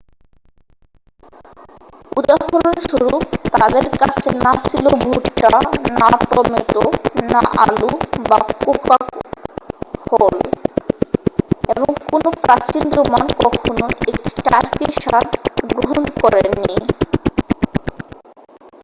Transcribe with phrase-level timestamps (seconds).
[2.17, 3.23] উদাহরণস্বরূপ
[3.53, 5.49] তাদের কাছে না ছিল ভুট্টা
[5.99, 6.83] না টমেটো
[7.31, 7.89] না আলু
[8.23, 8.97] বা কোকো
[10.01, 10.35] ফল
[11.71, 14.29] এবং কোনও প্রাচীন রোমান কখনও একটি
[14.45, 15.27] টার্কির স্বাদ
[15.69, 16.75] গ্রহণ করেননি